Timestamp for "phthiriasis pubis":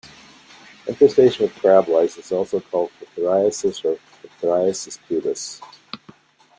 4.41-5.61